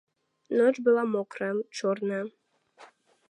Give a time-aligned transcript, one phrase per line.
[0.59, 2.25] Ноч была мокрая, чорная.